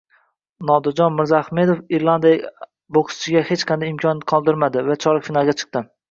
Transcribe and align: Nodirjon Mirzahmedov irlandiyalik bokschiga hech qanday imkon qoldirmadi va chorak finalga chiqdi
Nodirjon 0.67 1.11
Mirzahmedov 1.17 1.91
irlandiyalik 1.97 2.47
bokschiga 2.97 3.43
hech 3.49 3.65
qanday 3.73 3.91
imkon 3.93 4.23
qoldirmadi 4.33 4.83
va 4.89 4.97
chorak 5.05 5.29
finalga 5.29 5.55
chiqdi 5.61 5.83